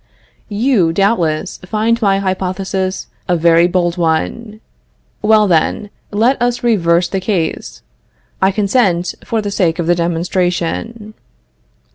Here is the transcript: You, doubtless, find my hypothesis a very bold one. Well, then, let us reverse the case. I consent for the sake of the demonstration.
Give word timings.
You, 0.49 0.91
doubtless, 0.93 1.59
find 1.63 2.01
my 2.01 2.17
hypothesis 2.17 3.05
a 3.27 3.37
very 3.37 3.67
bold 3.67 3.97
one. 3.97 4.59
Well, 5.21 5.45
then, 5.47 5.91
let 6.09 6.41
us 6.41 6.63
reverse 6.63 7.07
the 7.07 7.19
case. 7.19 7.83
I 8.41 8.49
consent 8.49 9.13
for 9.23 9.43
the 9.43 9.51
sake 9.51 9.77
of 9.77 9.85
the 9.85 9.93
demonstration. 9.93 11.13